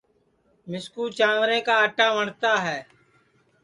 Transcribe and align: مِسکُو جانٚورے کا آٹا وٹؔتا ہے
مِسکُو 0.69 1.03
جانٚورے 1.17 1.59
کا 1.67 1.73
آٹا 1.85 2.07
وٹؔتا 2.15 2.53
ہے 2.65 2.79